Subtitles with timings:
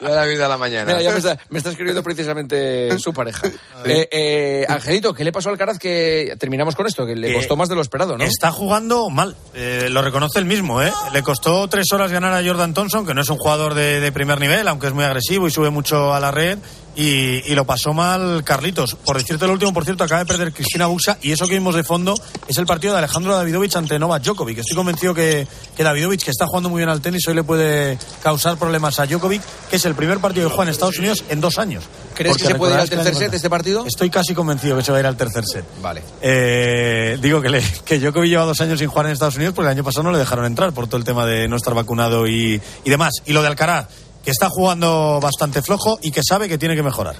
[0.00, 0.86] la vida a la mañana.
[0.86, 3.48] Mira, ya me está, me está escribiendo precisamente su pareja.
[3.84, 7.06] Eh, eh, Angelito, ¿qué le pasó al Caraz que terminamos con esto?
[7.06, 8.24] Que le Eh, costó más de lo esperado, ¿no?
[8.24, 10.82] Está jugando mal, eh, lo reconoce él mismo.
[10.82, 10.92] ¿eh?
[11.12, 14.12] Le costó tres horas ganar a Jordan Thompson, que no es un jugador de, de
[14.12, 16.58] primer nivel, aunque es muy agresivo y sube mucho a la red.
[16.96, 18.96] Y, y lo pasó mal Carlitos.
[18.96, 21.74] Por decirte lo último, por cierto, acaba de perder Cristina Buxa y eso que vimos
[21.74, 22.14] de fondo
[22.48, 24.58] es el partido de Alejandro Davidovich ante Novak Djokovic.
[24.58, 27.98] Estoy convencido que, que Davidovich, que está jugando muy bien al tenis, hoy le puede
[28.22, 31.40] causar problemas a Djokovic, que es el primer partido que juega en Estados Unidos en
[31.40, 31.84] dos años.
[32.14, 33.86] ¿Crees Porque que se puede ir al el tercer set de este partido?
[33.86, 35.64] Estoy casi convencido que se va a ir al tercer set.
[35.80, 36.02] Vale.
[36.20, 39.68] Eh, digo que, le, que Djokovic lleva dos años sin jugar en Estados Unidos porque
[39.68, 42.26] el año pasado no le dejaron entrar por todo el tema de no estar vacunado
[42.26, 43.14] y, y demás.
[43.26, 43.86] Y lo de Alcaraz,
[44.24, 47.16] que está jugando bastante flojo y que sabe que tiene que mejorar.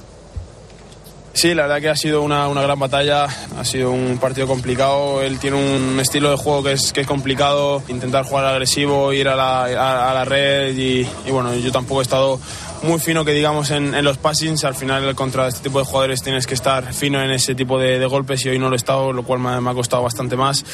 [1.33, 5.23] Sí, la verdad que ha sido una, una gran batalla, ha sido un partido complicado.
[5.23, 9.29] Él tiene un estilo de juego que es, que es complicado, intentar jugar agresivo, ir
[9.29, 12.41] a la, a, a la red y, y, bueno, yo tampoco he estado
[12.83, 14.65] muy fino que digamos en, en, los passings.
[14.65, 17.99] Al final contra este tipo de jugadores tienes que estar fino en ese tipo de,
[17.99, 20.37] de golpes y hoy no lo he estado, lo cual me, me ha costado bastante
[20.37, 20.65] más.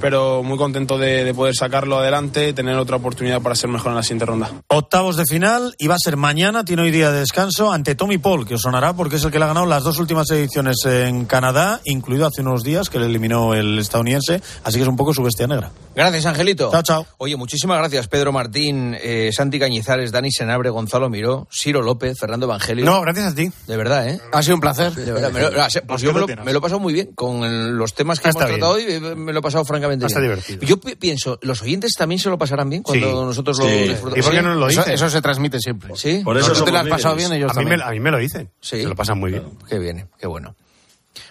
[0.00, 3.96] Pero muy contento de, de, poder sacarlo adelante, tener otra oportunidad para ser mejor en
[3.96, 4.50] la siguiente ronda.
[4.68, 8.18] Octavos de final y va a ser mañana, tiene hoy día de descanso ante Tommy
[8.18, 10.76] Paul, que os sonará porque es el que le ha ganado las dos últimas ediciones
[10.84, 14.40] en Canadá, incluido hace unos días que le eliminó el estadounidense.
[14.64, 15.70] Así que es un poco su bestia negra.
[15.94, 16.70] Gracias, Angelito.
[16.70, 17.06] Chao, chao.
[17.18, 22.44] Oye, muchísimas gracias, Pedro Martín, eh, Santi Cañizares, Dani Senabre, Gonzalo Miró, Ciro López, Fernando
[22.46, 22.84] Evangelio.
[22.84, 23.50] No, gracias a ti.
[23.66, 24.20] De verdad, ¿eh?
[24.32, 24.92] Ha sido un placer.
[24.94, 25.50] De verdad, me lo,
[25.86, 27.12] pues yo me lo, me lo, he pasado muy bien.
[27.14, 29.04] Con el, los temas que Está hemos tratado bien.
[29.04, 30.32] hoy, me lo he pasado francamente Está bien.
[30.32, 30.60] divertido.
[30.62, 33.14] Yo pi- pienso, ¿los oyentes también se lo pasarán bien cuando Sí.
[33.26, 33.72] nosotros lo Sí.
[33.88, 34.18] disfrutamos?
[34.18, 34.94] ¿Y por qué no lo Eso- dicen?
[34.94, 35.92] eso se transmite siempre.
[35.96, 36.20] Sí.
[36.24, 37.88] Por eso ¿No te lo has pasado bien ellos A mí me- también?
[37.88, 38.50] a mí me lo dicen.
[38.60, 38.82] Sí.
[38.82, 39.44] Se lo pasan muy bien.
[39.68, 40.54] Qué bien, qué bueno.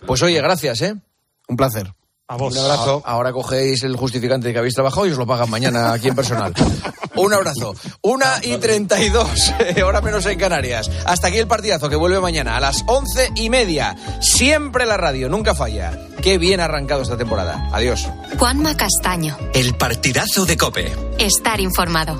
[0.08, 0.96] Pues oye, gracias, ¿eh?
[1.48, 1.94] Un placer.
[2.28, 2.54] A vos.
[2.54, 3.04] Un abrazo.
[3.06, 6.54] Ahora cogéis el justificante que habéis trabajado y os lo pagan mañana aquí en personal.
[7.16, 7.76] Un abrazo.
[8.02, 9.54] Una y treinta y dos,
[9.86, 10.90] hora menos en Canarias.
[11.06, 13.96] Hasta aquí el partidazo que vuelve mañana a las once y media.
[14.22, 15.98] Siempre la radio, nunca falla.
[16.22, 17.70] Qué bien ha arrancado esta temporada.
[17.72, 18.08] Adiós.
[18.38, 19.38] Juanma Castaño.
[19.54, 20.94] El partidazo de Cope.
[21.20, 22.20] Estar informado.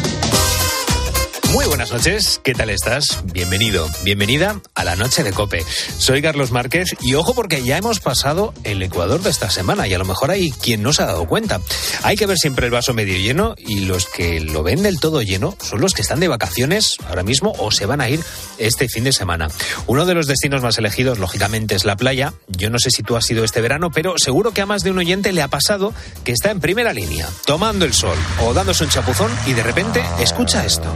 [1.51, 3.23] Muy buenas noches, ¿qué tal estás?
[3.33, 5.65] Bienvenido, bienvenida a la noche de Cope.
[5.97, 9.93] Soy Carlos Márquez y ojo porque ya hemos pasado el Ecuador de esta semana y
[9.93, 11.59] a lo mejor hay quien no se ha dado cuenta.
[12.03, 15.21] Hay que ver siempre el vaso medio lleno y los que lo ven del todo
[15.21, 18.21] lleno son los que están de vacaciones ahora mismo o se van a ir
[18.57, 19.49] este fin de semana.
[19.87, 22.33] Uno de los destinos más elegidos, lógicamente, es la playa.
[22.47, 24.91] Yo no sé si tú has ido este verano, pero seguro que a más de
[24.91, 28.85] un oyente le ha pasado que está en primera línea, tomando el sol o dándose
[28.85, 30.89] un chapuzón y de repente escucha esto.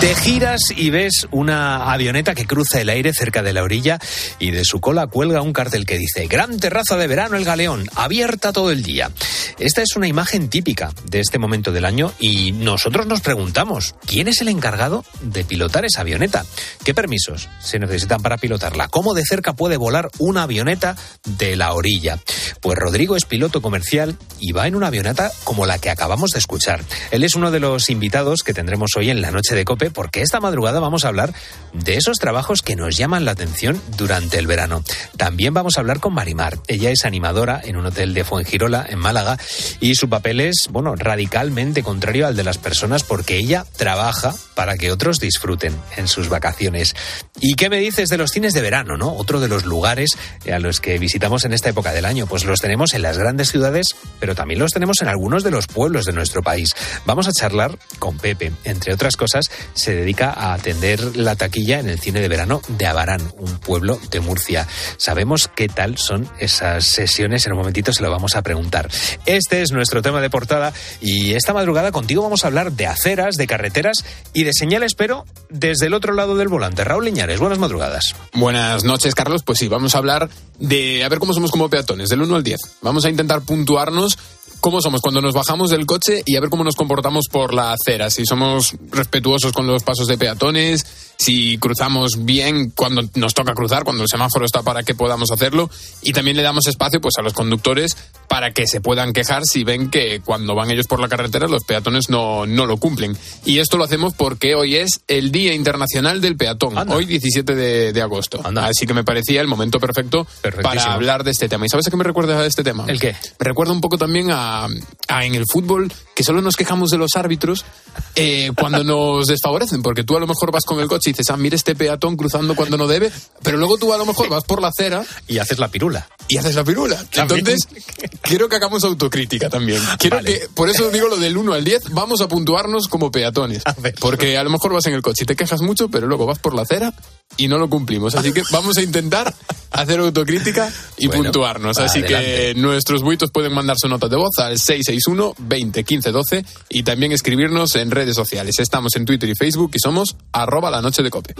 [0.00, 3.98] Te giras y ves una avioneta que cruza el aire cerca de la orilla
[4.38, 7.86] y de su cola cuelga un cartel que dice Gran terraza de verano El Galeón,
[7.94, 9.10] abierta todo el día.
[9.58, 14.26] Esta es una imagen típica de este momento del año y nosotros nos preguntamos, ¿quién
[14.26, 16.46] es el encargado de pilotar esa avioneta?
[16.82, 18.88] ¿Qué permisos se necesitan para pilotarla?
[18.88, 20.96] ¿Cómo de cerca puede volar una avioneta
[21.26, 22.18] de la orilla?
[22.62, 26.38] Pues Rodrigo es piloto comercial y va en una avioneta como la que acabamos de
[26.38, 26.82] escuchar.
[27.10, 30.22] Él es uno de los invitados que tendremos hoy en la noche de Cope porque
[30.22, 31.32] esta madrugada vamos a hablar
[31.72, 34.82] de esos trabajos que nos llaman la atención durante el verano.
[35.16, 36.58] También vamos a hablar con Marimar.
[36.68, 39.38] Ella es animadora en un hotel de Fuengirola, en Málaga,
[39.80, 44.76] y su papel es, bueno, radicalmente contrario al de las personas porque ella trabaja para
[44.76, 46.94] que otros disfruten en sus vacaciones.
[47.40, 49.14] ¿Y qué me dices de los cines de verano, no?
[49.14, 50.18] Otro de los lugares
[50.52, 52.26] a los que visitamos en esta época del año.
[52.26, 55.66] Pues los tenemos en las grandes ciudades, pero también los tenemos en algunos de los
[55.66, 56.74] pueblos de nuestro país.
[57.06, 58.52] Vamos a charlar con Pepe.
[58.64, 62.86] Entre otras cosas, se dedica a atender la taquilla en el cine de verano de
[62.86, 64.68] Abarán, un pueblo de Murcia.
[64.98, 68.90] Sabemos qué tal son esas sesiones, en un momentito se lo vamos a preguntar.
[69.24, 73.36] Este es nuestro tema de portada y esta madrugada contigo vamos a hablar de aceras,
[73.36, 74.04] de carreteras
[74.34, 76.84] y de señales, pero desde el otro lado del volante.
[76.84, 78.14] Raúl Liñares, buenas madrugadas.
[78.32, 79.42] Buenas noches, Carlos.
[79.44, 82.42] Pues sí, vamos a hablar de a ver cómo somos como peatones, del 1 al
[82.42, 82.60] 10.
[82.82, 84.18] Vamos a intentar puntuarnos
[84.60, 87.72] cómo somos cuando nos bajamos del coche y a ver cómo nos comportamos por la
[87.72, 88.10] acera.
[88.10, 90.84] Si somos respetuosos con los pasos de peatones,
[91.18, 95.70] si cruzamos bien cuando nos toca cruzar, cuando el semáforo está para que podamos hacerlo.
[96.02, 97.96] Y también le damos espacio pues, a los conductores
[98.40, 101.62] para que se puedan quejar si ven que cuando van ellos por la carretera los
[101.64, 103.14] peatones no, no lo cumplen.
[103.44, 106.96] Y esto lo hacemos porque hoy es el Día Internacional del Peatón, Anda.
[106.96, 108.40] hoy 17 de, de agosto.
[108.42, 108.64] Anda.
[108.64, 110.26] Así que me parecía el momento perfecto
[110.62, 111.66] para hablar de este tema.
[111.66, 112.86] ¿Y sabes a qué me recuerda este tema?
[112.88, 113.14] ¿El qué?
[113.38, 114.68] Me recuerda un poco también a,
[115.08, 117.66] a en el fútbol que solo nos quejamos de los árbitros
[118.14, 121.28] eh, cuando nos desfavorecen, porque tú a lo mejor vas con el coche y dices,
[121.28, 124.44] ah, mira este peatón cruzando cuando no debe, pero luego tú a lo mejor vas
[124.44, 126.08] por la acera Y haces la pirula.
[126.28, 127.04] y haces la pirula.
[127.12, 127.68] Entonces,
[128.30, 129.82] quiero que hagamos autocrítica también.
[129.98, 130.32] Quiero Vale.
[130.40, 133.62] que, por eso digo lo del 1 al 10, vamos a puntuarnos como peatones.
[133.66, 133.94] A ver.
[134.00, 136.38] Porque a lo mejor vas en el coche y te quejas mucho, pero luego vas
[136.38, 136.94] por la acera
[137.36, 138.14] y no lo cumplimos.
[138.14, 139.34] Así que vamos a intentar
[139.72, 141.76] hacer autocrítica y Bueno, puntuarnos.
[141.78, 142.54] Así adelante.
[142.54, 146.82] que nuestros buitos pueden mandar su nota de voz al 661 20 15 12 y
[146.84, 148.54] también escribirnos en redes sociales.
[148.60, 151.34] Estamos en Twitter y Facebook y somos arroba la noche de cope.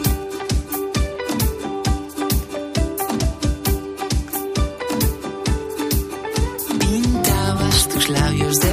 [8.00, 8.69] Tus labios de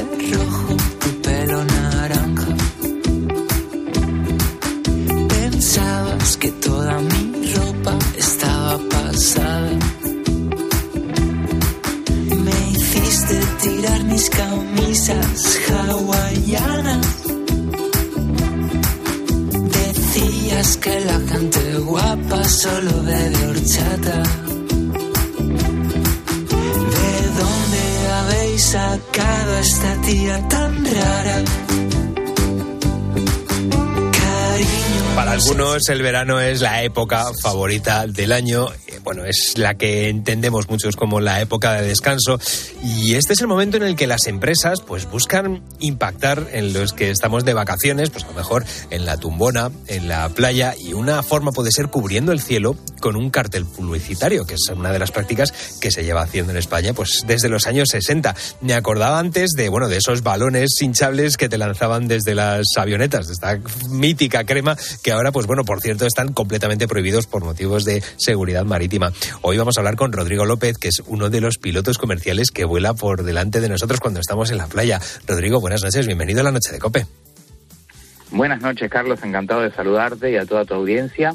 [35.89, 38.67] el verano es la época favorita del año.
[38.87, 42.39] Eh, Bueno, es la que entendemos muchos como la época de descanso.
[42.83, 46.93] Y este es el momento en el que las empresas pues buscan impactar en los
[46.93, 50.75] que estamos de vacaciones, pues a lo mejor en la tumbona, en la playa.
[50.77, 54.91] Y una forma puede ser cubriendo el cielo con un cartel publicitario, que es una
[54.91, 58.35] de las prácticas que se lleva haciendo en España pues desde los años 60.
[58.61, 63.27] Me acordaba antes de, bueno, de esos balones hinchables que te lanzaban desde las avionetas,
[63.27, 63.59] de esta
[63.89, 68.65] mítica crema que ahora, pues bueno, por cierto, están completamente prohibidos por motivos de seguridad
[68.65, 69.11] marítima.
[69.41, 72.65] Hoy vamos a hablar con Rodrigo López, que es uno de los pilotos comerciales que
[72.65, 74.99] vuela por delante de nosotros cuando estamos en la playa.
[75.27, 77.05] Rodrigo, buenas noches, bienvenido a la noche de Cope.
[78.31, 79.23] Buenas noches, Carlos.
[79.23, 81.33] Encantado de saludarte y a toda tu audiencia.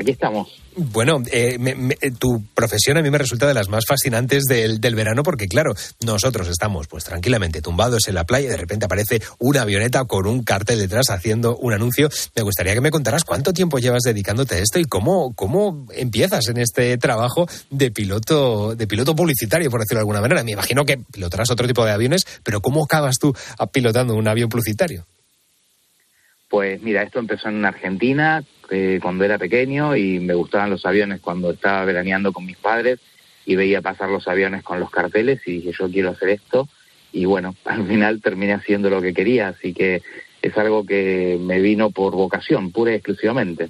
[0.00, 0.48] Aquí estamos.
[0.76, 4.44] Bueno, eh, me- me- eh, tu profesión a mí me resulta de las más fascinantes
[4.44, 5.74] del, del verano porque, claro,
[6.06, 10.26] nosotros estamos pues tranquilamente tumbados en la playa y de repente aparece una avioneta con
[10.26, 12.08] un cartel detrás haciendo un anuncio.
[12.34, 16.48] Me gustaría que me contaras cuánto tiempo llevas dedicándote a esto y cómo, cómo empiezas
[16.48, 20.42] en este trabajo de piloto, de piloto publicitario, por decirlo de alguna manera.
[20.44, 23.36] Me imagino que pilotarás otro tipo de aviones, pero ¿cómo acabas tú
[23.70, 25.04] pilotando un avión publicitario?
[26.50, 31.20] Pues mira, esto empezó en Argentina eh, cuando era pequeño y me gustaban los aviones
[31.20, 32.98] cuando estaba veraneando con mis padres
[33.46, 36.68] y veía pasar los aviones con los carteles y dije yo quiero hacer esto
[37.12, 40.02] y bueno, al final terminé haciendo lo que quería, así que
[40.42, 43.68] es algo que me vino por vocación, pura y exclusivamente.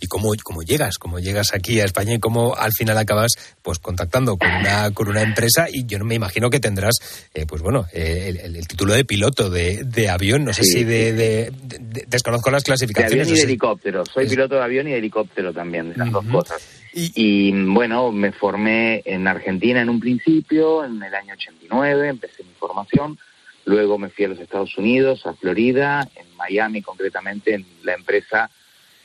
[0.00, 0.98] ¿Y cómo, cómo llegas?
[0.98, 3.32] ¿Cómo llegas aquí a España y cómo al final acabas
[3.62, 5.66] pues contactando con una, con una empresa?
[5.72, 6.96] Y yo no me imagino que tendrás,
[7.34, 10.44] eh, pues bueno, eh, el, el- el título de piloto de, de avión.
[10.44, 13.26] No sé Sí, si de, de- de- de- desconozco las De clasificaciones.
[13.26, 14.04] avión y de helicóptero.
[14.06, 16.60] Soy Es- piloto de avión y de helicóptero también, de las dos cosas.
[16.94, 22.42] Y- Y bueno, me formé en Argentina en un principio, en el año 89, empecé
[22.42, 23.18] mi formación.
[23.64, 28.50] Luego me fui a los Estados Unidos, a Florida, en Miami concretamente, en la empresa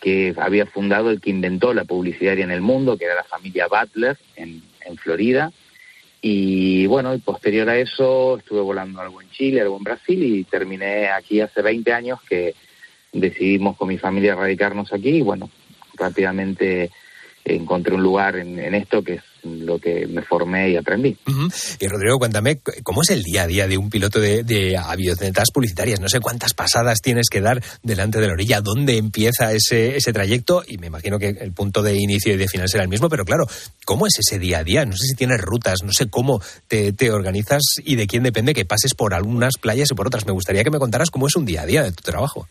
[0.02, 3.68] que había fundado el que inventó la publicitaria en el mundo, que era la familia
[3.68, 5.52] Butler en, en Florida.
[6.22, 10.44] Y bueno, y posterior a eso estuve volando algo en Chile, algo en Brasil y
[10.44, 12.56] terminé aquí hace 20 años que
[13.14, 15.50] decidimos con mi familia radicarnos aquí y bueno,
[15.94, 16.92] rápidamente
[17.46, 21.18] encontré un lugar en, en esto que es lo que me formé y aprendí.
[21.80, 25.52] Y Rodrigo, cuéntame, ¿cómo es el día a día de un piloto de, de avionetas
[25.52, 26.00] publicitarias?
[26.00, 30.14] No sé cuántas pasadas tienes que dar delante de la orilla, dónde empieza ese, ese
[30.14, 33.10] trayecto, y me imagino que el punto de inicio y de final será el mismo,
[33.10, 33.48] pero claro,
[33.86, 34.86] ¿cómo es ese día a día?
[34.86, 38.54] No sé si tienes rutas, no sé cómo te, te organizas y de quién depende
[38.54, 40.26] que pases por algunas playas y por otras.
[40.26, 42.48] Me gustaría que me contaras cómo es un día a día de tu trabajo.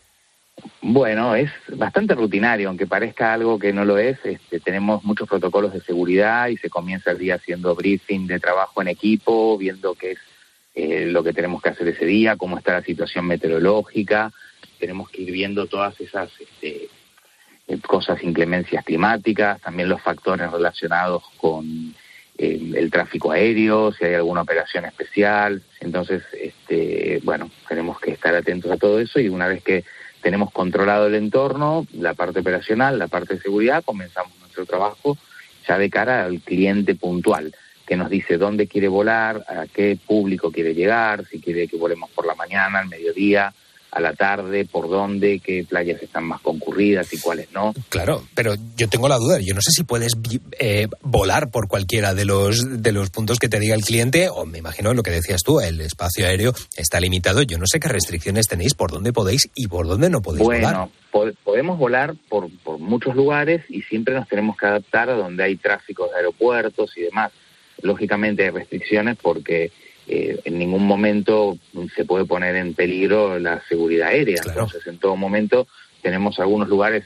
[0.81, 4.17] Bueno, es bastante rutinario, aunque parezca algo que no lo es.
[4.23, 8.81] Este, tenemos muchos protocolos de seguridad y se comienza el día haciendo briefing de trabajo
[8.81, 10.19] en equipo, viendo qué es
[10.75, 14.31] eh, lo que tenemos que hacer ese día, cómo está la situación meteorológica.
[14.79, 16.89] Tenemos que ir viendo todas esas este,
[17.67, 21.95] eh, cosas, inclemencias climáticas, también los factores relacionados con
[22.37, 25.61] eh, el tráfico aéreo, si hay alguna operación especial.
[25.81, 29.83] Entonces, este, bueno, tenemos que estar atentos a todo eso y una vez que
[30.21, 35.17] tenemos controlado el entorno, la parte operacional, la parte de seguridad, comenzamos nuestro trabajo
[35.67, 37.53] ya de cara al cliente puntual.
[37.85, 42.09] que nos dice dónde quiere volar, a qué público quiere llegar, si quiere que volemos
[42.09, 43.53] por la mañana, al mediodía,
[43.91, 47.73] a la tarde, por dónde, qué playas están más concurridas y cuáles no.
[47.89, 49.39] Claro, pero yo tengo la duda.
[49.39, 50.13] Yo no sé si puedes
[50.59, 54.45] eh, volar por cualquiera de los, de los puntos que te diga el cliente, o
[54.45, 57.41] me imagino lo que decías tú, el espacio aéreo está limitado.
[57.41, 60.91] Yo no sé qué restricciones tenéis, por dónde podéis y por dónde no podéis bueno,
[61.11, 61.33] volar.
[61.43, 65.55] podemos volar por, por muchos lugares y siempre nos tenemos que adaptar a donde hay
[65.55, 67.31] tráfico de aeropuertos y demás.
[67.81, 69.71] Lógicamente hay restricciones porque
[70.07, 71.57] eh, en ningún momento
[71.95, 74.41] se puede poner en peligro la seguridad aérea.
[74.45, 75.67] Entonces, en todo momento
[76.01, 77.05] tenemos algunos lugares,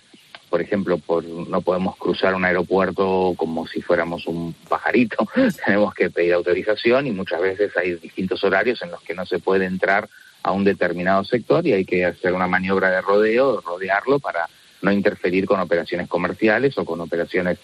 [0.49, 5.27] por ejemplo, por, no podemos cruzar un aeropuerto como si fuéramos un pajarito,
[5.65, 9.39] tenemos que pedir autorización y muchas veces hay distintos horarios en los que no se
[9.39, 10.07] puede entrar
[10.43, 14.47] a un determinado sector y hay que hacer una maniobra de rodeo, rodearlo para
[14.81, 17.59] no interferir con operaciones comerciales o con operaciones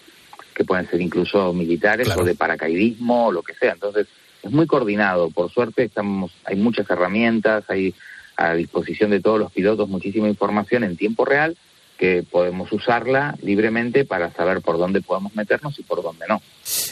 [0.54, 3.72] que pueden ser incluso militares o de paracaidismo o lo que sea.
[3.72, 4.08] Entonces,
[4.42, 5.30] es muy coordinado.
[5.30, 7.94] Por suerte estamos, hay muchas herramientas, hay
[8.36, 11.56] a disposición de todos los pilotos muchísima información en tiempo real
[11.98, 16.40] que podemos usarla libremente para saber por dónde podemos meternos y por dónde no.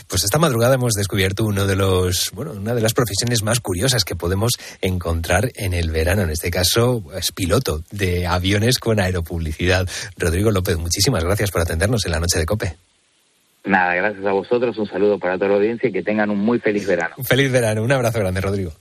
[0.09, 4.05] Pues esta madrugada hemos descubierto uno de los, bueno, una de las profesiones más curiosas
[4.05, 6.23] que podemos encontrar en el verano.
[6.23, 9.89] En este caso, es piloto de aviones con aeropublicidad.
[10.19, 12.77] Rodrigo López, muchísimas gracias por atendernos en la noche de Cope.
[13.67, 16.61] Nada, gracias a vosotros, un saludo para toda la audiencia y que tengan un muy
[16.61, 17.17] feliz verano.
[17.25, 18.73] Feliz verano, un abrazo grande, Rodrigo.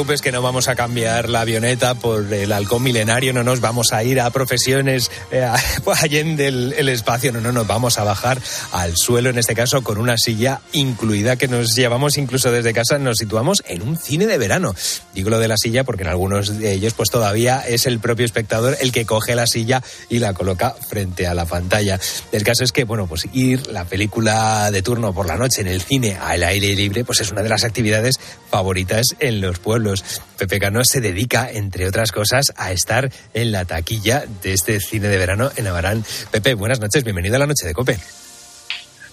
[0.00, 3.92] Preocupes que no vamos a cambiar la avioneta por el halcón milenario, no nos vamos
[3.92, 5.46] a ir a profesiones eh,
[6.00, 8.40] allende el, el, espacio, no, no, nos vamos a bajar
[8.72, 12.98] al suelo, en este caso con una silla incluida que nos llevamos incluso desde casa,
[12.98, 14.74] nos situamos en un cine de verano.
[15.12, 18.24] Digo lo de la silla porque en algunos de ellos pues todavía es el propio
[18.24, 22.00] espectador el que coge la silla y la coloca frente a la pantalla.
[22.32, 25.66] El caso es que, bueno, pues ir la película de turno por la noche en
[25.66, 28.14] el cine al aire libre pues es una de las actividades
[28.50, 29.89] favoritas en los pueblos.
[30.38, 35.08] Pepe Cano se dedica, entre otras cosas, a estar en la taquilla de este cine
[35.08, 36.04] de verano en Abarán.
[36.30, 37.98] Pepe, buenas noches, bienvenido a la noche de Cope.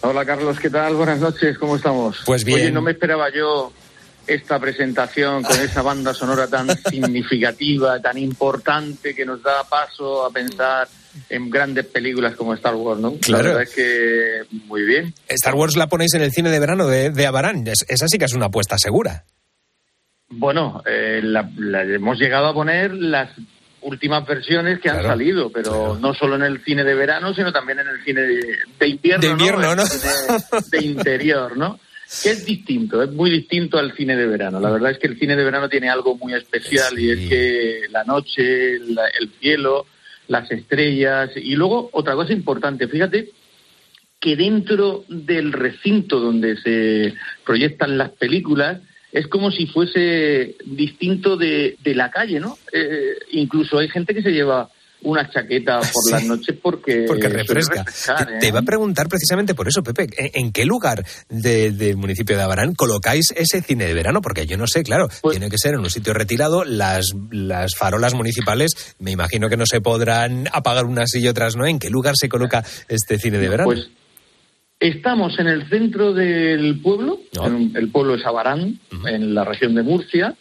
[0.02, 0.96] Hola Carlos, ¿qué tal?
[0.96, 2.18] Buenas noches, ¿cómo estamos?
[2.26, 2.60] Pues bien.
[2.60, 3.74] Oye, no me esperaba yo
[4.28, 10.30] esta presentación con esa banda sonora tan significativa, tan importante que nos da paso a
[10.30, 10.88] pensar
[11.30, 13.16] en grandes películas como Star Wars, ¿no?
[13.18, 13.44] Claro.
[13.44, 15.14] La verdad es que muy bien.
[15.28, 17.66] Star Wars la ponéis en el cine de verano de, de Abarán.
[17.68, 19.26] Es, esa sí que es una apuesta segura.
[20.30, 23.30] Bueno, eh, la, la, hemos llegado a poner las
[23.82, 26.00] últimas versiones que han Claro, salido, pero claro.
[26.00, 29.22] no solo en el cine de verano, sino también en el cine de, de invierno,
[29.22, 29.84] De invierno, ¿no?
[30.72, 31.80] de interior, ¿no?
[32.24, 34.60] Que es distinto, es muy distinto al cine de verano.
[34.60, 37.82] La verdad es que el cine de verano tiene algo muy especial y es que
[37.90, 39.86] la noche, la- el cielo,
[40.28, 43.30] las estrellas y luego otra cosa importante, fíjate
[44.20, 47.14] que dentro del recinto donde se
[47.46, 48.80] proyectan las películas
[49.12, 52.58] es como si fuese distinto de, de la calle, ¿no?
[52.74, 54.70] Eh, incluso hay gente que se lleva
[55.04, 56.12] una chaqueta por Sí.
[56.12, 57.84] las noches porque, Porque refresca.
[57.84, 58.38] refrescar, Te, ¿eh?
[58.42, 62.36] te iba a preguntar precisamente por eso, Pepe, ¿en, en qué lugar de- del municipio
[62.36, 64.22] de Abarán colocáis ese cine de verano?
[64.24, 66.64] Porque yo no sé, claro, Pues tiene que ser en un sitio retirado.
[66.66, 71.68] Las, las farolas municipales, me imagino que no se podrán apagar unas y otras, ¿no?
[71.68, 73.70] ¿En qué lugar se coloca este cine de verano?
[73.70, 73.90] Pues
[74.80, 77.48] estamos en el centro del pueblo, No.
[77.48, 80.36] en- el pueblo es Abarán, en la región de Murcia.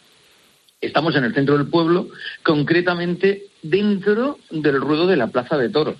[0.79, 2.09] Estamos en el centro del pueblo,
[2.43, 5.97] concretamente dentro del ruedo de la Plaza de Toros.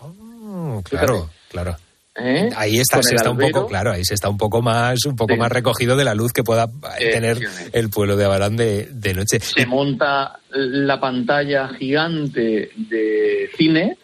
[0.00, 1.76] Oh, claro, claro.
[2.16, 2.48] ¿eh?
[2.56, 5.34] Ahí está, se está un poco, claro, ahí se está un poco más, un poco
[5.34, 5.38] Sí.
[5.40, 7.38] más recogido de la luz que pueda eh, tener
[7.72, 9.40] el pueblo de Abarán de, de noche.
[9.40, 13.98] se monta la pantalla gigante de cine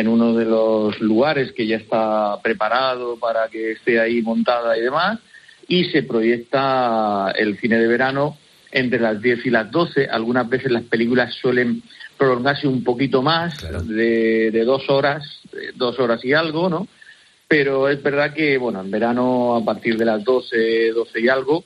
[0.00, 4.82] en uno de los lugares que ya está preparado para que esté ahí montada y
[4.82, 5.18] demás,
[5.68, 8.36] y se proyecta el cine de verano
[8.70, 10.06] entre las 10 y las 12.
[10.10, 11.82] Algunas veces las películas suelen
[12.18, 13.82] prolongarse un poquito más, Claro.
[13.82, 15.22] de, de dos horas,
[15.76, 16.86] dos horas y algo, ¿no?
[17.48, 21.64] Pero es verdad que, bueno, en verano a partir de las 12, 12 y algo,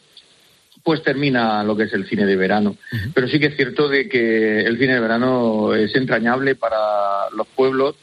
[0.83, 2.77] pues termina lo que es el cine de verano.
[3.15, 7.47] Pero sí que es cierto de que el cine de verano es entrañable para los
[7.49, 7.97] pueblos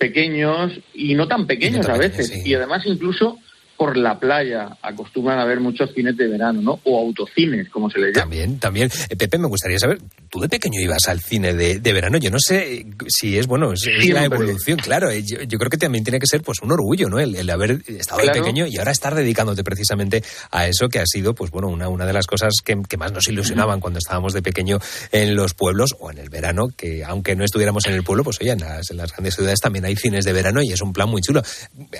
[0.00, 2.42] pequeños y no tan pequeños tan a pequeños, veces.
[2.42, 2.48] sí.
[2.48, 3.38] Y además incluso
[3.80, 6.80] por la playa acostumbran a ver muchos cines de verano, ¿no?
[6.84, 8.20] O autocines, como se le llama.
[8.20, 8.90] También, también.
[9.08, 12.18] Eh, Pepe, me gustaría saber, tú de pequeño ibas al cine de, de verano.
[12.18, 15.08] Yo no sé eh, si es, bueno, es, es la evolución, claro.
[15.08, 17.18] eh, Yo, yo creo que también tiene que ser pues un orgullo, ¿no?
[17.20, 18.42] El, el haber estado de Claro.
[18.42, 22.04] pequeño y ahora estar dedicándote precisamente a eso que ha sido, pues bueno, una, una
[22.04, 24.78] de las cosas que, que más nos ilusionaban cuando estábamos de pequeño
[25.10, 28.36] en los pueblos o en el verano, que aunque no estuviéramos en el pueblo, pues
[28.42, 30.92] oye, en las, en las grandes ciudades también hay cines de verano y es un
[30.92, 31.40] plan muy chulo.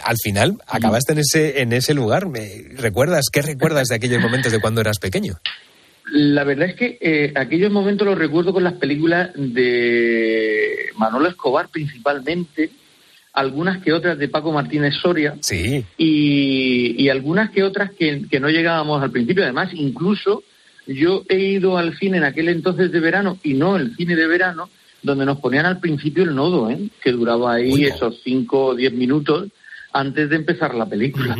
[0.05, 2.27] Al final, acabaste en ese, en ese lugar.
[2.29, 3.29] ¿Me ¿Recuerdas?
[3.33, 5.35] ¿Qué recuerdas de aquellos momentos de cuando eras pequeño?
[6.13, 11.69] La verdad es que eh, aquellos momentos los recuerdo con las películas de Manolo Escobar
[11.69, 12.71] principalmente,
[13.33, 15.85] algunas que otras de Paco Martínez Soria Sí.
[15.99, 19.45] y, y algunas que otras que, que no llegábamos al principio.
[19.45, 20.43] Además, incluso
[20.87, 24.27] yo he ido al cine en aquel entonces de verano y no el cine de
[24.27, 24.69] verano,
[25.03, 26.79] donde nos ponían al principio el nodo, ¿eh?
[27.03, 27.89] que duraba ahí Uy, no.
[27.95, 29.49] esos cinco o diez minutos
[29.93, 31.37] antes de empezar la película.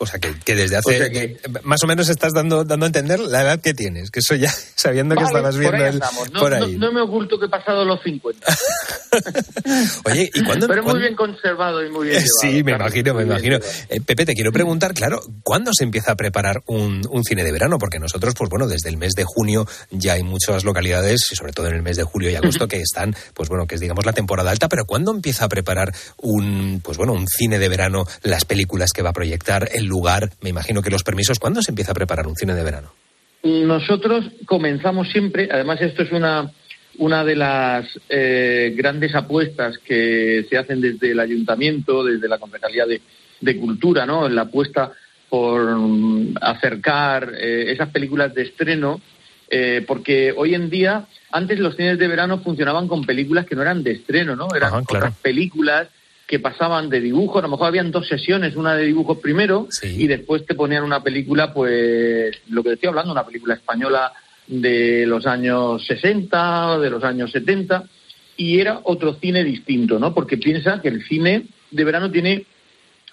[0.00, 0.94] O sea, que, que desde hace...
[0.94, 3.74] O sea que- que más o menos estás dando, dando a entender la edad que
[3.74, 5.98] tienes, que eso ya, sabiendo que estabas por viendo ahí el-.
[6.32, 6.76] No, por ahí.
[6.76, 8.46] no me oculto que he pasado los 50.
[10.04, 10.66] Oye, ¿y cuándo...?
[10.68, 12.56] Pero muy cuándo- bien conservado y muy bien Eh, llevado.
[12.56, 13.58] Sí, me imagino, me imagino.
[13.88, 17.52] Eh, Pepe, te quiero preguntar, claro, ¿cuándo se empieza a preparar un, un cine de
[17.52, 17.78] verano?
[17.78, 21.52] Porque nosotros, pues bueno, desde el mes de junio ya hay muchas localidades, y sobre
[21.52, 24.04] todo en el mes de julio y agosto, que están, pues bueno, que es digamos
[24.06, 28.04] la temporada alta, pero ¿cuándo empieza a preparar un, pues bueno, un cine de verano,
[28.22, 31.70] las películas que va a proyectar, el lugar, me imagino que los permisos, ¿cuándo se
[31.70, 32.92] empieza a preparar un cine de verano?
[33.42, 36.50] Nosotros comenzamos siempre, además esto es una,
[36.98, 42.84] una de las eh, grandes apuestas que se hacen desde el ayuntamiento, desde la Concejalía
[42.86, 43.00] de,
[43.40, 44.28] de Cultura, ¿no?
[44.28, 44.92] La apuesta
[45.28, 49.00] por mm, acercar eh, esas películas de estreno,
[49.50, 53.62] eh, porque hoy en día, antes los cines de verano funcionaban con películas que no
[53.62, 54.48] eran de estreno, ¿no?
[54.54, 55.06] Eran Ajá, claro.
[55.06, 55.88] otras películas
[56.28, 59.96] que pasaban de dibujo, a lo mejor habían dos sesiones, una de dibujos primero Sí.
[60.04, 64.12] y después te ponían una película, pues lo que estoy hablando, una película española
[64.46, 67.84] de los años 60, de los años 70,
[68.36, 70.12] y era otro cine distinto, ¿no?
[70.14, 72.44] Porque piensa que el cine de verano tiene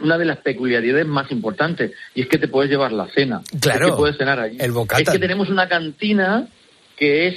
[0.01, 3.41] una de las peculiaridades más importantes, y es que te puedes llevar la cena.
[3.61, 4.57] Claro, Es que puedes cenar allí.
[4.59, 5.01] el bocata.
[5.01, 6.49] Es que tenemos una cantina
[6.97, 7.35] que es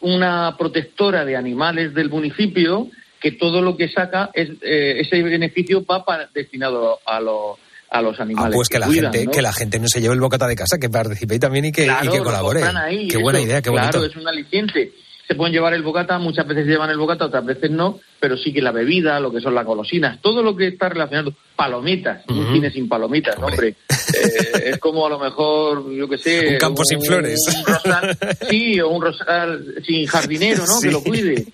[0.00, 2.88] una protectora de animales del municipio
[3.20, 7.58] que todo lo que saca es eh, ese beneficio va para, destinado a, lo-
[7.90, 8.54] a los Ah, animales.
[8.54, 9.30] pues que la, cuidan, gente, ¿no?
[9.32, 11.82] que la gente no se lleve el bocata de casa, que participe también y que,
[11.82, 12.62] y Claro, que lo colabore.
[12.62, 14.04] ahí, qué eso, buena idea, qué Claro, bonito.
[14.04, 14.92] es un aliciente.
[15.26, 18.50] Se pueden llevar el bocata, muchas veces llevan el bocata, otras veces no, pero sí
[18.52, 22.38] que la bebida, lo que son las golosinas, todo lo que está relacionado, palomitas, un
[22.44, 22.54] Ujú.
[22.54, 23.74] cine sin palomitas, ¿no, Hombre.
[23.90, 24.62] hombre.
[24.64, 26.48] Eh, es como a lo mejor, yo que sé...
[26.52, 27.38] Un campo sin flores.
[27.46, 28.16] un rosal,
[28.48, 30.74] sí, o un rosal sin jardinero, ¿no?
[30.80, 30.86] Sí.
[30.86, 31.46] Que lo cuide,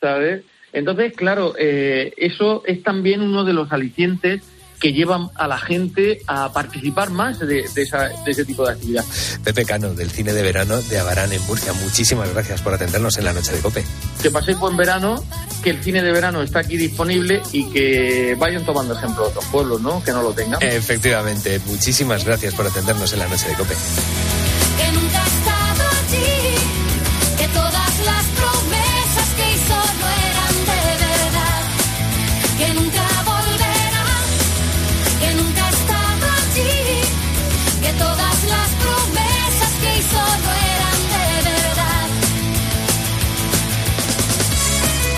[0.00, 0.42] ¿sabes?
[0.74, 4.42] Entonces, claro, eh, eso es también uno de los alicientes
[4.80, 8.72] que llevan a la gente a participar más de, de esa- de ese tipo de
[8.72, 9.02] actividad.
[9.42, 11.72] Pepe Cano, del cine de verano de Abarán en Murcia.
[11.72, 13.82] Muchísimas gracias por atendernos en la noche de Cope.
[14.20, 15.24] que paséis buen verano,
[15.62, 19.44] que el cine de verano está aquí disponible y que vayan tomando ejemplo a otros
[19.46, 20.02] pueblos, ¿no?
[20.04, 20.60] Que no lo tengan.
[20.62, 23.74] Efectivamente, muchísimas gracias por atendernos en la noche de Cope.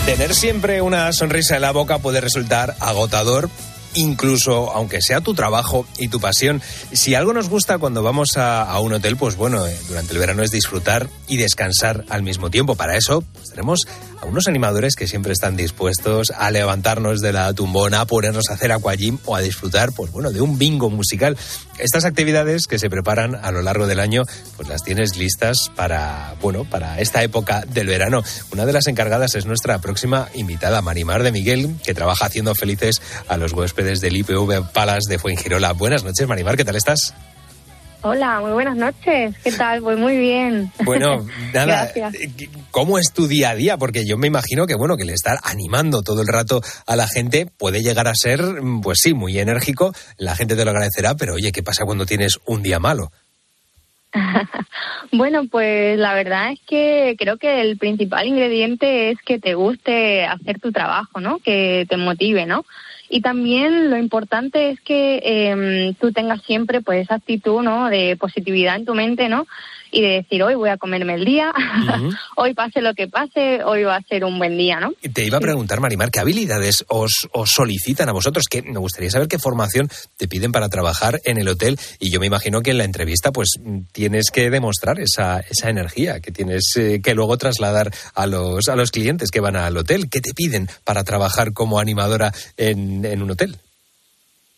[0.07, 3.49] Tener siempre una sonrisa en la boca puede resultar agotador.
[3.93, 6.61] Incluso aunque sea tu trabajo y tu pasión,
[6.93, 10.43] si algo nos gusta cuando vamos a, un hotel, pues bueno, eh, durante el verano
[10.43, 12.75] es disfrutar y descansar al mismo tiempo.
[12.75, 13.81] Para eso, pues tenemos
[14.21, 18.53] a unos animadores que siempre están dispuestos a levantarnos de la tumbona, a ponernos a
[18.53, 21.37] hacer aquagym o a disfrutar, pues bueno, de un bingo musical.
[21.77, 24.23] Estas actividades que se preparan a lo largo del año,
[24.55, 28.23] pues las tienes listas para, bueno, para esta época del verano.
[28.51, 33.01] Una de las encargadas es nuestra próxima invitada, Marimar de Miguel, que trabaja haciendo felices
[33.27, 35.73] a los huéspedes del IPV Palace de Fuengirola.
[35.73, 37.13] Buenas noches, Marimar, ¿qué tal estás?
[38.09, 39.35] Hola, muy buenas noches.
[39.43, 39.81] ¿Qué tal?
[39.81, 40.71] Pues muy bien.
[40.85, 42.15] Bueno, nada, Gracias.
[42.15, 43.75] eh, ¿cómo es tu día a día?
[43.75, 47.05] Porque yo me imagino que, bueno, que el estar animando todo el rato a la
[47.05, 51.15] gente puede llegar a ser, mm, pues sí, muy enérgico, la gente te lo agradecerá,
[51.15, 53.11] pero oye, ¿qué pasa cuando tienes un día malo?
[55.11, 60.25] Bueno, pues la verdad es que creo que el principal ingrediente es que te guste
[60.25, 61.39] hacer tu trabajo, ¿no?
[61.39, 62.65] Que te motive, ¿no?
[63.09, 67.89] Y también lo importante es que eh, tú tengas siempre pues esa actitud, ¿no?
[67.89, 69.47] De positividad en tu mente, ¿no?
[69.89, 71.53] Y de decir, hoy voy a comerme el día,
[72.35, 74.91] hoy pase lo que pase, hoy va a ser un buen día, ¿no?
[75.13, 78.47] Te iba a preguntar, Marimar, ¿qué habilidades os, os solicitan a vosotros?
[78.49, 81.79] Que me gustaría saber qué formación te piden para trabajar en el hotel.
[81.99, 83.51] Y yo me imagino que en la entrevista, pues
[83.93, 88.75] tienes que demostrar esa, esa energía que tienes eh, que luego trasladar a los, a
[88.75, 90.09] los clientes que van al hotel.
[90.09, 93.55] ¿Qué te piden para trabajar como animadora en, en un hotel?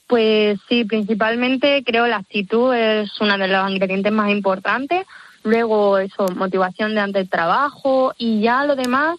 [0.07, 5.05] Pues sí, principalmente creo la actitud es uno de los ingredientes más importantes.
[5.43, 9.17] Luego eso, motivación de ante el trabajo y ya lo demás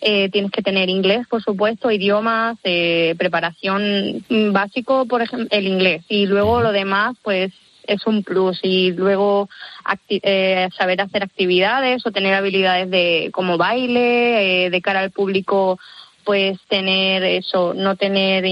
[0.00, 6.04] eh, tienes que tener inglés, por supuesto, idiomas, eh, preparación básico, por ejemplo, el inglés.
[6.08, 7.52] Y luego lo demás, pues
[7.84, 8.60] es un plus.
[8.62, 9.48] Y luego
[9.84, 15.10] acti- eh, saber hacer actividades o tener habilidades de como baile, eh, de cara al
[15.10, 15.80] público
[16.28, 18.44] pues tener eso, no tener,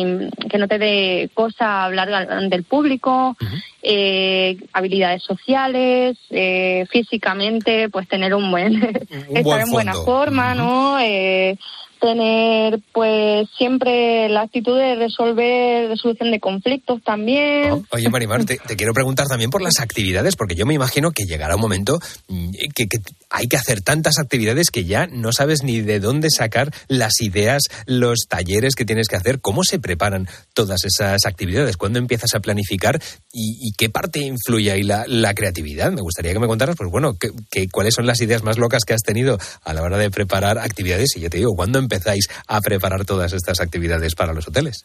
[0.48, 3.36] que no te dé cosa hablar del público,
[3.82, 10.98] eh, habilidades sociales, eh, físicamente, pues tener un buen, estar buen en buena forma, ¿no?
[11.00, 11.58] Eh,
[12.00, 17.84] tener pues siempre la actitud de resolver, resolución de conflictos también.
[17.90, 21.56] Oye, Marimar, te, quiero preguntar también por las actividades, porque yo me imagino que llegará
[21.56, 22.88] un momento mm, que,
[23.30, 27.62] hay que hacer tantas actividades que ya no sabes ni de dónde sacar las ideas,
[27.86, 29.40] los talleres que tienes que hacer.
[29.40, 31.76] ¿Cómo se preparan todas esas actividades?
[31.76, 33.00] ¿Cuándo empiezas a planificar?
[33.32, 35.92] ¿Y, qué parte influye ahí la, la creatividad?
[35.92, 38.94] Me gustaría que me contaras, pues bueno, que, cuáles son las ideas más locas que
[38.94, 41.16] has tenido a la hora de preparar actividades.
[41.16, 44.84] Y yo te digo, ¿cuándo empezáis a preparar todas estas actividades para los hoteles?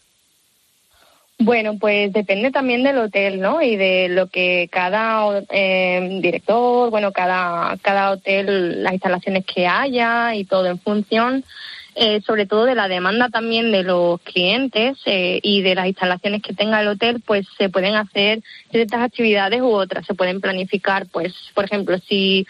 [1.44, 3.64] Bueno, pues depende también del hotel, ¿no?
[3.64, 10.36] Y de lo que cada eh, director, bueno, cada, cada hotel, las instalaciones que haya
[10.36, 11.44] y todo en función,
[11.96, 16.44] eh, sobre todo de la demanda también de los clientes eh, y de las instalaciones
[16.44, 21.08] que tenga el hotel, pues se pueden hacer ciertas actividades u otras, se pueden planificar,
[21.12, 22.46] pues, por ejemplo, si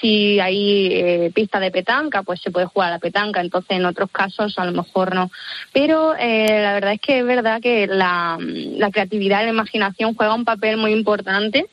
[0.00, 3.40] si hay eh, pista de petanca, pues se puede jugar a la petanca.
[3.40, 5.30] Entonces, en otros casos, a lo mejor no.
[5.72, 10.14] Pero eh, la verdad es que es verdad que la, la creatividad y la imaginación
[10.14, 11.66] juega un papel muy importante.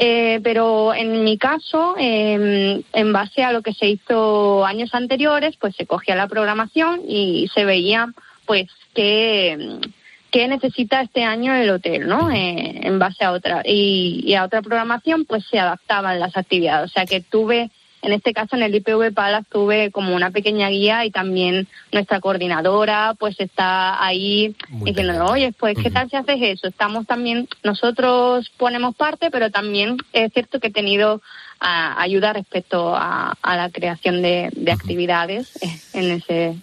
[0.00, 5.56] Eh, pero en mi caso, eh, en base a lo que se hizo años anteriores,
[5.56, 8.06] pues se cogía la programación y se veía,
[8.46, 9.80] pues, qué,
[10.30, 12.30] qué necesita este año el hotel, ¿no?
[12.30, 16.90] Eh, en base a otra y, y a otra programación, pues se adaptaban las actividades.
[16.90, 17.70] O sea que tuve,
[18.02, 22.20] en este caso en el IPV Palace tuve como una pequeña guía y también nuestra
[22.20, 26.68] coordinadora, pues está ahí diciendo, oye, pues qué tal si haces eso.
[26.68, 31.22] Estamos también, nosotros ponemos parte, pero también es cierto que he tenido
[31.58, 36.56] ah, ayuda respecto a, a la creación de, de actividades eh, en ese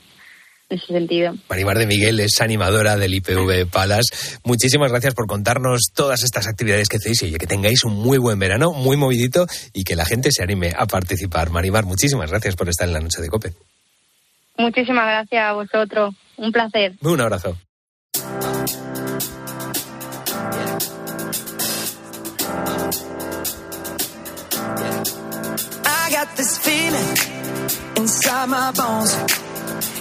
[0.70, 1.34] en ese sentido.
[1.50, 4.40] Marimar de Miguel es animadora del IPV Palace.
[4.44, 8.40] Muchísimas gracias por contarnos todas estas actividades que hacéis y que tengáis un muy buen
[8.40, 11.50] verano, muy movidito y que la gente se anime a participar.
[11.50, 13.54] Marimar, muchísimas gracias por estar en la noche de COPE.
[14.58, 16.16] Muchísimas gracias a vosotros.
[16.38, 16.94] Un placer.
[17.02, 17.58] Un abrazo.
[25.86, 27.18] I got this feeling
[27.98, 29.45] inside my bones.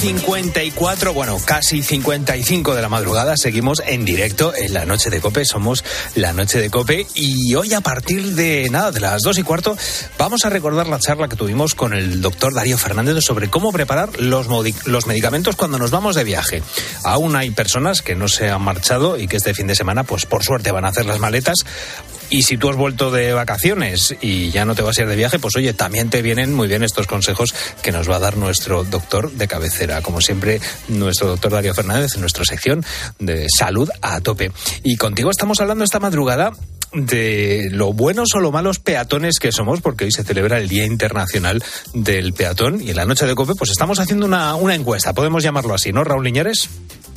[0.00, 5.44] 54, bueno, casi 55 de la madrugada, seguimos en directo en la noche de Cope,
[5.44, 5.84] somos
[6.14, 9.76] la noche de Cope y hoy a partir de nada, de las dos y cuarto,
[10.16, 14.18] vamos a recordar la charla que tuvimos con el doctor Darío Fernández sobre cómo preparar
[14.18, 14.46] los,
[14.86, 16.62] los medicamentos cuando nos vamos de viaje.
[17.04, 20.24] Aún hay personas que no se han marchado y que este fin de semana, pues
[20.24, 21.58] por suerte van a hacer las maletas.
[22.30, 25.16] Y si tú has vuelto de vacaciones y ya no te vas a ir de
[25.16, 28.36] viaje, pues oye, también te vienen muy bien estos consejos que nos va a dar
[28.36, 30.00] nuestro doctor de cabecera.
[30.00, 32.84] Como siempre, nuestro doctor Darío Fernández en nuestra sección
[33.18, 34.52] de salud a tope.
[34.84, 36.52] Y contigo estamos hablando esta madrugada
[36.92, 40.84] de lo buenos o lo malos peatones que somos, porque hoy se celebra el Día
[40.84, 41.62] Internacional
[41.94, 45.74] del Peatón y en la noche de COPE pues estamos haciendo una, encuesta, podemos llamarlo
[45.74, 46.68] así, ¿no, Raúl Liñares?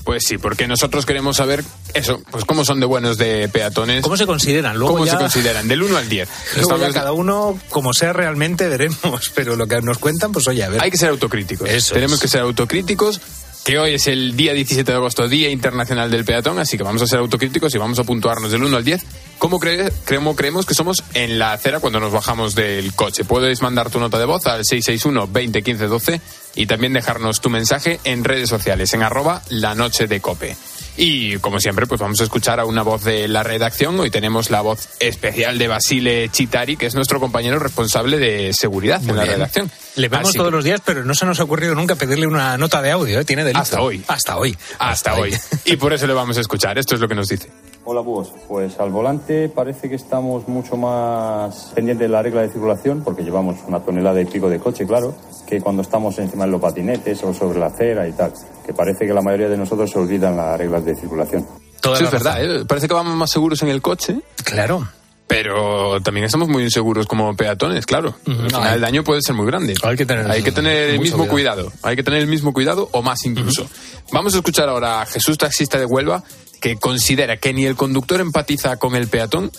[0.03, 1.63] Pues sí, porque nosotros queremos saber
[1.93, 4.01] eso, pues cómo son de buenos de peatones.
[4.03, 4.77] ¿Cómo se consideran?
[4.77, 5.67] Luego ¿Cómo ya- se consideran?
[5.67, 6.27] Del 1 al 10.
[6.55, 9.31] Luego ya Estamos- cada uno, como sea realmente, veremos.
[9.35, 10.81] Pero lo que nos cuentan, pues oye, a ver.
[10.81, 11.69] Hay que ser autocríticos.
[11.69, 12.21] Eso Tenemos es.
[12.21, 13.21] que ser autocríticos.
[13.63, 17.01] Que hoy es el día 17 de agosto, Día Internacional del Peatón, así que vamos
[17.01, 19.01] a ser autocríticos y vamos a puntuarnos del 1 al 10.
[19.37, 23.23] ¿Cómo cree- creemos, creemos que somos en la acera cuando nos bajamos del coche?
[23.23, 26.21] Puedes mandar tu nota de voz al 661 20 15 12
[26.55, 30.57] y también dejarnos tu mensaje en redes sociales, en arroba la noche de cope.
[30.95, 33.99] Y como siempre, pues vamos a escuchar a una voz de la redacción.
[33.99, 39.01] Hoy tenemos la voz especial de Basile Chitari, que es nuestro compañero responsable de seguridad
[39.07, 39.71] en la redacción.
[39.95, 42.27] Le vemos Así todos que- los días, pero no se nos ha ocurrido nunca pedirle
[42.27, 43.25] una nota de audio, ¿eh?
[43.25, 43.59] Tiene delito.
[43.61, 44.03] Hasta hoy.
[44.07, 44.55] Hasta hoy.
[44.77, 45.33] Hasta hoy.
[45.65, 46.77] Y por eso le vamos a escuchar.
[46.77, 47.49] Esto es lo que nos dice.
[47.85, 52.49] Hola búhos, pues al volante parece que estamos mucho más pendientes de la regla de
[52.49, 55.15] circulación, porque llevamos una tonelada y pico de coche, claro,
[55.47, 58.31] que cuando estamos encima de los patinetes o sobre la acera y tal,
[58.65, 61.45] que parece que la mayoría de nosotros se olvidan las reglas de circulación.
[61.81, 62.65] Eso es verdad, ¿eh?
[62.65, 64.15] Parece que vamos más seguros en el coche.
[64.43, 64.87] Claro.
[65.27, 68.15] Pero también estamos muy inseguros como peatones, claro.
[68.27, 69.73] Al final el daño puede ser muy grande.
[69.83, 71.71] Hay que tener, Hay que tener el mismo cuidado.
[71.81, 73.67] Hay que tener el mismo cuidado o más incluso.
[74.11, 76.23] Vamos a escuchar ahora a Jesús, taxista de Huelva,
[76.61, 79.51] que considera que ni el conductor empatiza con el peatón,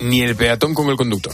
[0.00, 1.32] ni el peatón con el conductor.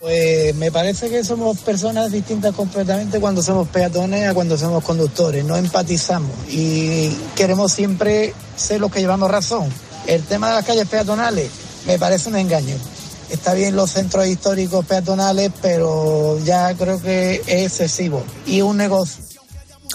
[0.00, 5.44] Pues me parece que somos personas distintas completamente cuando somos peatones a cuando somos conductores.
[5.44, 9.68] No empatizamos y queremos siempre ser los que llevamos razón.
[10.06, 11.50] El tema de las calles peatonales
[11.86, 12.76] me parece un engaño.
[13.28, 18.24] Está bien los centros históricos peatonales, pero ya creo que es excesivo.
[18.46, 19.24] Y un negocio.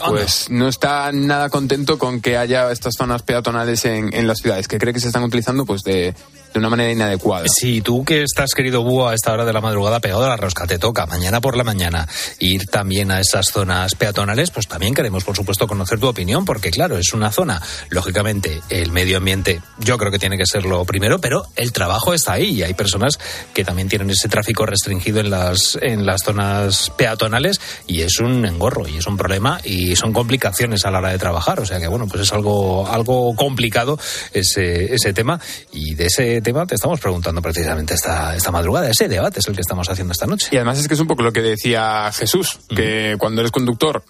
[0.07, 4.67] Pues no está nada contento con que haya estas zonas peatonales en, en las ciudades,
[4.67, 6.13] que cree que se están utilizando pues de,
[6.53, 7.45] de una manera inadecuada.
[7.47, 10.37] Si tú que estás, querido búho, a esta hora de la madrugada pegado a la
[10.37, 12.07] rosca, te toca mañana por la mañana
[12.39, 16.69] ir también a esas zonas peatonales, pues también queremos, por supuesto, conocer tu opinión, porque
[16.69, 20.85] claro, es una zona, lógicamente, el medio ambiente yo creo que tiene que ser lo
[20.85, 23.19] primero, pero el trabajo está ahí y hay personas
[23.53, 28.45] que también tienen ese tráfico restringido en las, en las zonas peatonales y es un
[28.45, 31.79] engorro y es un problema y son complicaciones a la hora de trabajar, o sea
[31.79, 33.97] que bueno, pues es algo, algo complicado
[34.33, 35.39] ese, ese tema
[35.71, 38.89] y de ese tema te estamos preguntando precisamente esta, esta madrugada.
[38.89, 40.49] Ese debate es el que estamos haciendo esta noche.
[40.51, 44.03] Y además es que es un poco lo que decía Jesús, que cuando eres conductor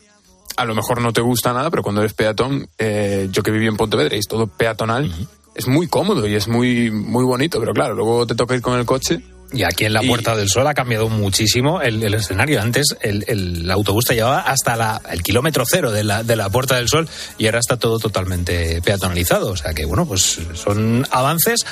[0.55, 3.67] a lo mejor no te gusta nada, pero cuando eres peatón, eh, yo que viví
[3.67, 5.11] en Pontevedra y es todo peatonal,
[5.55, 8.77] es muy cómodo y es muy, muy bonito, pero claro, luego te toca ir con
[8.77, 9.21] el coche.
[9.51, 12.59] Y aquí en la Puerta del Sol ha cambiado muchísimo el, el escenario.
[12.59, 16.49] Antes el, el autobús te llevaba hasta la, el kilómetro cero de la, de la
[16.49, 19.51] Puerta del Sol y ahora está todo totalmente peatonalizado.
[19.51, 21.67] O sea que, bueno, pues son avances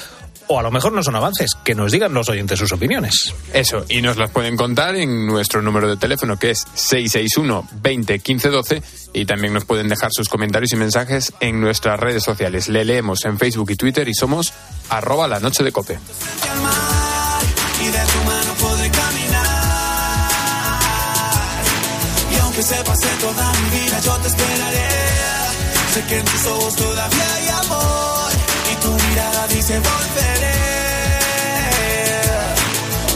[0.51, 1.55] o a lo mejor no son avances.
[1.63, 3.33] Que nos digan los oyentes sus opiniones.
[3.53, 8.19] Eso, y nos las pueden contar en nuestro número de teléfono que es 661 20
[8.19, 8.83] 15 12
[9.13, 12.67] y también nos pueden dejar sus comentarios y mensajes en nuestras redes sociales.
[12.67, 14.53] Le leemos en Facebook y Twitter y somos
[14.89, 15.93] arroba la noche de cope.
[15.93, 19.71] y de tu mano podré caminar.
[22.31, 24.87] Y aunque se pase toda mi vida, yo te esperaré.
[25.93, 28.00] Sé que en tus ojos todavía hay amor y tu
[29.11, 30.59] mirada dice volveré.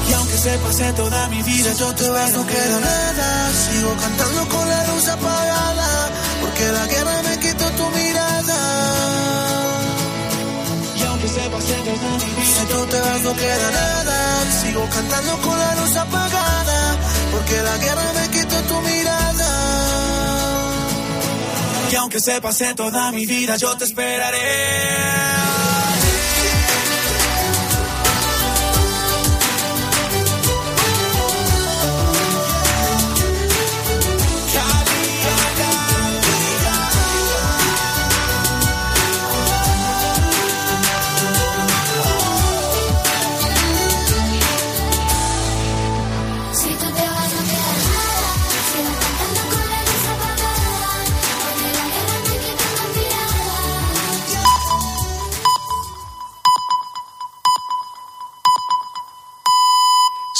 [0.09, 3.51] Y aunque se pase toda mi vida, yo te vas, no queda nada.
[3.65, 6.09] Sigo cantando con la luz apagada,
[6.41, 8.59] porque la guerra me quitó tu mirada.
[11.25, 14.17] Si tú te vas no queda nada,
[14.61, 16.97] sigo cantando con la luz apagada,
[17.31, 19.51] porque la guerra me quitó tu mirada.
[21.91, 25.44] Y aunque se pase toda mi vida, yo te esperaré.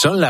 [0.06, 0.24] Son las